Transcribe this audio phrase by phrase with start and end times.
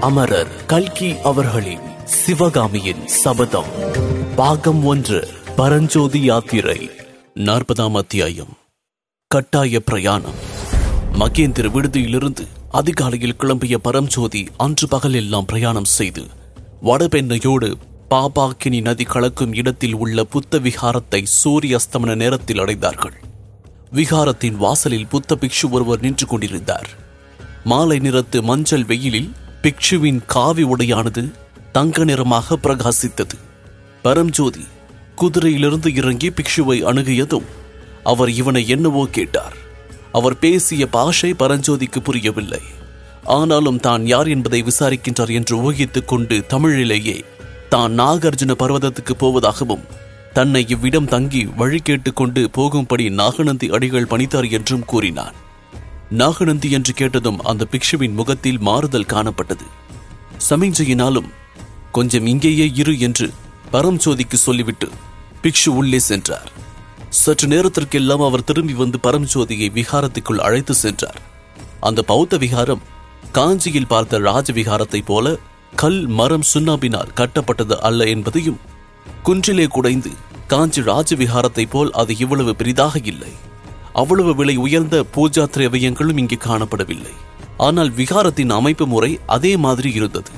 [0.00, 3.70] அமரர் கல்கி அவர்களின் சிவகாமியின் சபதம்.
[4.36, 6.90] பாகம் ஒன்று பரஞ்சோதி யாத்திரை
[7.34, 8.56] நாற்பதாம் அத்தியாயம்.
[9.26, 10.38] கட்டாய பிரயாணம்.
[11.12, 16.24] மகேந்திர விடுதியிலிருந்து அதிகாலையில் கிளம்பிய பரம்ஜோதி அன்று பகலெல்லாம் பிரயாணம் செய்து
[16.82, 17.72] வடபெண்ணையோடு
[18.10, 23.16] பாபாக்கினி நதி கலக்கும் இடத்தில் உள்ள புத்த விகாரத்தை சூரிய அஸ்தமன நேரத்தில் அடைந்தார்கள்.
[23.92, 26.88] விகாரத்தின் வாசலில் புத்த பிக்ஷு ஒருவர் நின்று கொண்டிருந்தார்.
[27.64, 29.32] மாலை நிறத்து மஞ்சள் வெயிலில்
[29.64, 31.22] பிக்ஷுவின் காவி உடையானது
[31.72, 33.36] தங்க நிறமாக பிரகாசித்தது.
[34.04, 34.64] பரம்ஜோதி
[35.16, 37.48] குதிரையிலிருந்து இறங்கி பிக்ஷுவை அணுகியதும்
[38.02, 39.56] அவர் இவனை என்னவோ கேட்டார்.
[40.12, 42.62] அவர் பேசிய பாஷை பரஞ்சோதிக்கு புரியவில்லை.
[43.24, 47.18] ஆனாலும் தான் யார் என்பதை விசாரிக்கின்றார் என்று ஊகித்துக் கொண்டு தமிழிலேயே
[47.68, 49.84] தான் நாகார்ஜுன பர்வதத்துக்கு போவதாகவும்
[50.32, 55.36] தன்னை இவ்விடம் தங்கி வழி கேட்டுக்கொண்டு போகும்படி நாகநந்தி அடிகள் பணித்தார் என்றும் கூறினான்.
[56.10, 59.66] நாகநந்தி என்று கேட்டதும் அந்த பிக்ஷுவின் முகத்தில் மாறுதல் காணப்பட்டது.
[60.50, 61.28] சமிஞ்சையினாலும்
[61.92, 63.32] கொஞ்சம் இங்கேயே இரு என்று
[63.72, 64.88] பரம்ஜோதிக்கு சொல்லிவிட்டு
[65.42, 66.52] பிக்ஷு உள்ளே சென்றார்.
[67.08, 71.20] சற்று நேரத்திற்கெல்லாம் அவர் திரும்பி வந்து பரம்ஜோதியை விகாரத்துக்குள் அழைத்து சென்றார்.
[71.80, 72.82] அந்த பௌத்த விகாரம்
[73.32, 75.36] காஞ்சியில் பார்த்த ராஜ விகாரத்தைப் போல
[75.76, 78.60] கல் மரம் சுண்ணாம்பினால் கட்டப்பட்டது அல்ல என்பதையும்
[79.24, 80.10] குன்றிலே குடைந்து
[80.46, 83.48] காஞ்சி ராஜவிகாரத்தைப் போல் அது இவ்வளவு பெரிதாக இல்லை.
[83.92, 87.14] அவ்வளவு விலை உயர்ந்த பூஜா திரவியங்களும் இங்கு காணப்படவில்லை.
[87.56, 90.30] ஆனால் விகாரத்தின் அமைப்பு முறை அதே மாதிரி இருந்தது.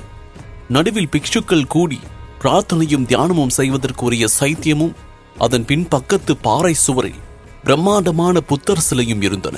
[0.67, 1.99] நடுவில் பிக்ஷுக்கள் கூடி
[2.41, 4.95] பிரார்த்தனையும் தியானமும் செய்வதற்குரிய சைத்தியமும்
[5.37, 7.21] அதன் பின் பக்கத்து பாறை சுவரில்
[7.63, 9.57] பிரம்மாண்டமான புத்தர் சிலையும் இருந்தன.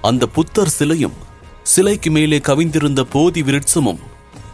[0.00, 1.16] அந்த புத்தர் சிலையும்
[1.62, 4.00] சிலைக்கு மேலே கவிந்திருந்த போதி விருட்சமும்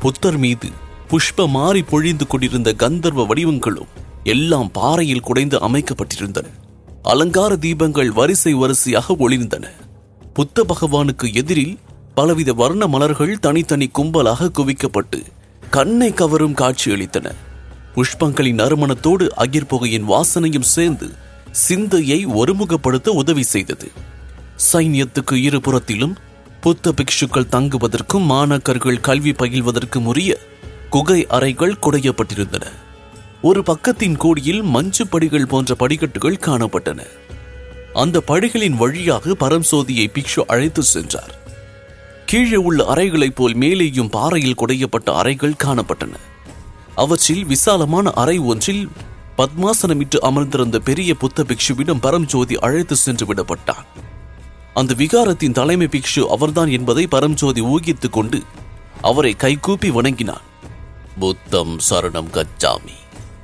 [0.01, 0.69] புத்தர் மீது
[1.11, 3.92] புஷ்ப மாறி பொழிந்து கொண்டிருந்த கந்தர்வ வடிவங்களும்
[4.25, 6.47] எல்லாம் பாறையில் குடைந்து அமைக்கப்பட்டிருந்தன.
[7.03, 9.65] அலங்கார தீபங்கள் வரிசை வரிசையாக ஒளிர்ந்தன.
[10.34, 11.79] புத்த பகவானுக்கு எதிரில்
[12.15, 15.23] பலவித வர்ண மலர்கள் தனித்தனி கும்பலாக குவிக்கப்பட்டு
[15.70, 17.33] கண்ணை கவரும் காட்சியளித்தன
[17.95, 21.09] புஷ்பங்களின் நறுமணத்தோடு அகிர் புகையின் வாசனையும் சேர்ந்து
[21.51, 23.91] சிந்தையை ஒருமுகப்படுத்த உதவி செய்தது.
[24.73, 26.14] சைன்யத்துக்கு இருபுறத்திலும்
[26.61, 30.39] புத்த பிக்ஷுக்கள் தங்குவதற்கும் மாணாக்கர்கள் கல்வி பயில்வதற்கும் உரிய
[30.91, 32.64] குகை அறைகள் குடையப்பட்டிருந்தன.
[33.42, 37.06] ஒரு பக்கத்தின் கோடியில் மஞ்சு படிகள் போன்ற படிக்கட்டுகள் காணப்பட்டன.
[37.95, 41.39] அந்த படிகளின் வழியாக பரம்சோதியை பிக்ஷு அழைத்து சென்றார்.
[42.27, 46.12] கீழே உள்ள அறைகளைப் போல் மேலேயும் பாறையில் குடையப்பட்ட அறைகள் காணப்பட்டன.
[46.95, 48.89] அவற்றில் விசாலமான அறை ஒன்றில்
[49.39, 53.86] பத்மாசனமிட்டு அமர்ந்திருந்த பெரிய புத்த பிக்ஷுவிடம் பரம்ஜோதி அழைத்து சென்று விடப்பட்டான்.
[54.74, 58.42] அந்த விகாரத்தின் தலைமை பிக்ஷு அவர்தான் என்பதை பரம்ஜோதி ஊகித்துக் கொண்டு
[59.00, 60.48] அவரை கைகூப்பி வணங்கினான்.
[61.18, 62.99] புத்தம் சரணம் கச்சாமி.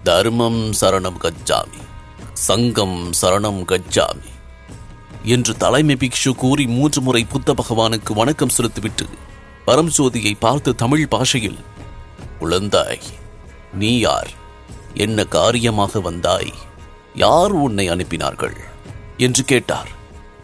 [0.06, 1.80] தர்மம் சரணம் கச்சாமி
[2.32, 4.28] சங்கம் சரணம் கச்சாமி
[5.24, 9.06] என்று தலைமை பிக்ஷு கூறி மூன்று முறை புத்த பகவானுக்கு வணக்கம் செலுத்திவிட்டு
[9.66, 11.58] பரம்ஜோதியை பார்த்து தமிழ் பாஷையில்
[12.40, 13.00] குழந்தாய்
[13.72, 14.30] நீ யார்?
[14.94, 16.52] என்ன காரியமாக வந்தாய்?
[17.14, 18.56] யார் உன்னை அனுப்பினார்கள்?
[19.16, 19.88] என்று கேட்டார்.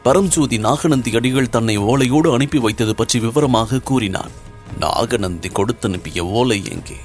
[0.05, 4.31] பரம்ஜோதி நாகநந்தி அடிகள் தன்னை ஓலையோடு அனுப்பி வைத்தது பற்றி விவரமாக கூறினான்.
[4.79, 6.97] நாகநந்தி கொடுத்தனுப்பிய ஓலை எங்கே?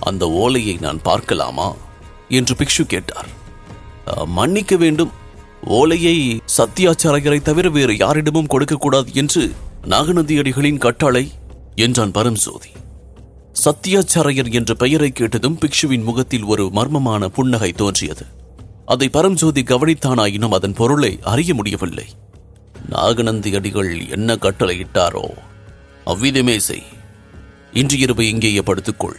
[0.00, 1.74] அந்த ஓலையை நான் பார்க்கலாமா?
[2.38, 3.28] என்று பிக்ஷு கேட்டார்.
[4.38, 5.12] மன்னிக்க வேண்டும்.
[5.78, 6.16] ஓலையை
[6.56, 9.44] சத்தியாச்சாரியரை தவிர வேறு யாரிடமும் கொடுக்கக்கூடாது என்று
[9.92, 11.24] நாகநந்தி அடிகளின் கட்டளை
[11.84, 12.70] என்றான் பரம்சோதி.
[13.64, 18.24] சத்தியாச்சாரியர் என்ற பெயரை கேட்டதும் பிக்ஷுவின் முகத்தில் ஒரு மர்மமான புன்னகை தோன்றியது.
[18.84, 22.06] அதை பரம்ஜோதி கவனித்தானாயினும் அதன் பொருளை அறிய முடியவில்லை.
[22.88, 25.26] நாகநந்தி அடிகள் என்ன கட்டளையிட்டாரோ
[26.04, 26.86] அவ்விதமே செய்.
[27.72, 29.18] இன்று இரவு இங்கேயே படுத்துக்கொள்.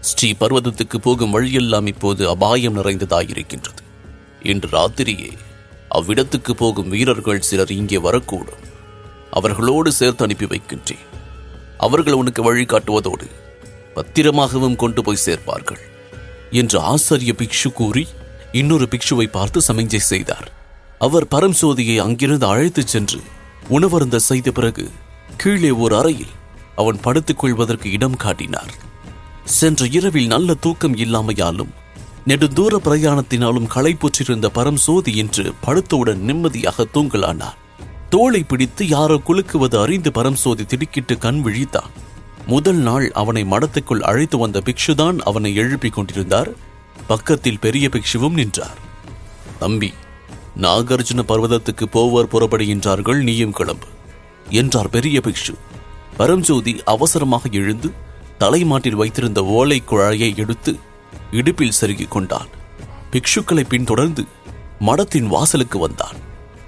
[0.00, 3.82] ஸ்ரீ பர்வதத்துக்கு போகும் வழியெல்லாம் இப்போது அபாயம் நிறைந்ததாயிருக்கின்றது.
[4.42, 5.32] இன்று ராத்திரியே
[5.94, 8.64] அவ்விடத்துக்கு போகும் வீரர்கள் சிலர் இங்கே வரக்கூடும்.
[9.30, 11.04] அவர்களோடு சேர்த்து அனுப்பி வைக்கின்றேன்.
[11.78, 13.26] அவர்கள் உனக்கு வழிகாட்டுவதோடு
[13.94, 15.82] பத்திரமாகவும் கொண்டு போய் சேர்ப்பார்கள்
[16.50, 18.06] என்று ஆசாரிய பிக்ஷு கூறி
[18.52, 20.52] இன்னொரு பிக்ஷுவை பார்த்து சமிஞ்சை செய்தார்.
[20.98, 23.20] அவர் பரம்சோதியை அங்கிருந்து அழைத்துச் சென்று
[23.68, 24.90] உணவருந்த செய்த பிறகு
[25.36, 26.34] கீழே ஓர் அறையில்
[26.76, 28.88] அவன் படுத்துக் கொள்வதற்கு இடம் காட்டினார்.
[29.50, 31.70] சென்ற இரவில் நல்ல தூக்கம் இல்லாமையாலும்
[32.26, 37.56] நெடுந்தூர பிரயாணத்தினாலும் களைப்புற்றிருந்த பரம்சோதி என்று படுத்தவுடன் நிம்மதியாக தூங்கலானார்.
[38.10, 41.90] தோளை பிடித்து யாரோ குலுக்குவது அறிந்து பரம்சோதி திடுக்கிட்டு கண் விழித்தான்.
[42.46, 46.50] முதல் நாள் அவனை மடத்துக்குள் அழைத்து வந்த பிக்ஷுதான் அவனை எழுப்பிக் கொண்டிருந்தார்.
[47.06, 48.78] பக்கத்தில் பெரிய பிக்ஷுவும் நின்றார்.
[49.58, 49.92] தம்பி
[50.56, 53.86] நாகார்ஜுன பர்வதத்துக்கு போவார் புறப்படுகின்றார்கள் நீயும் கிளம்பு
[54.48, 55.54] என்றார் பெரிய பிக்ஷு.
[56.18, 58.08] பரம்ஜோதி அவசரமாக எழுந்து
[58.42, 60.72] தலைமாட்டில் வைத்திருந்த ஓலை குழாயை எடுத்து
[61.30, 62.50] இடுப்பில் செருகிக் கொண்டான்.
[63.12, 64.22] பிக்ஷுக்களை பின்தொடர்ந்து
[64.80, 66.18] மடத்தின் வாசலுக்கு வந்தான்.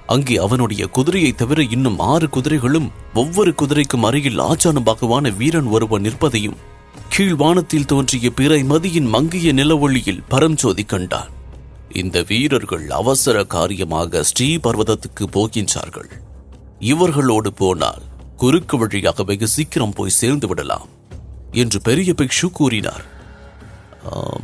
[0.07, 6.59] அங்கே அவனுடைய குதிரையை தவிர இன்னும் ஆறு குதிரைகளும் ஒவ்வொரு குதிரைக்கும் அருகில் ஆச்சானுபாகவான வீரன் ஒருவன் நிற்பதையும்
[7.09, 11.31] கீழ் வானத்தில் தோன்றிய பிறை மதியின் மங்கிய நிலவொளியில் பரஞ்சோதி கண்டான்.
[12.03, 16.11] இந்த வீரர்கள் அவசர காரியமாக ஸ்ரீபர்வதத்துக்கு போகின்றார்கள்.
[16.79, 18.03] இவர்களோடு போனால்
[18.37, 20.89] குறுக்கு வழியாக வெகு சீக்கிரம் போய் சேர்ந்து விடலாம்.
[21.53, 23.05] என்று பெரிய பிக்ஷு கூறினார்.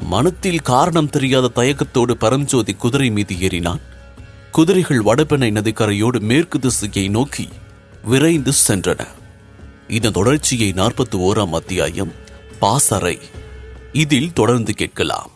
[0.00, 3.80] மனத்தில் காரணம் தெரியாத தயக்கத்தோடு பரஞ்சோதி குதிரை மீது ஏறினான்.
[4.50, 7.48] குதிரைகள் வடபெண்ணை நதிக்கரையோடு மேற்கு திசையை நோக்கி
[8.04, 9.06] விரைந்து சென்றன.
[9.88, 12.12] இதன் தொடர்ச்சியை நாற்பத்தி ஓராம் அத்தியாயம்
[12.58, 13.18] பாசறை.
[13.92, 15.30] இதில் தொடர்ந்து கேட்கலாம்.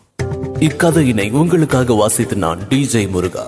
[0.59, 3.47] இக்கதையினை உங்களுக்காக வாசித்து நான் டிஜே முருகா.